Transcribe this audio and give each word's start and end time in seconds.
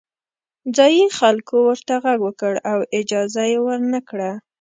ځايي 0.75 1.03
خلکو 1.19 1.55
ورته 1.67 1.93
غږ 2.03 2.19
وکړ 2.23 2.53
او 2.71 2.79
اجازه 2.99 3.43
یې 3.51 3.57
ورنه 3.65 3.99
کړه. 4.09 4.31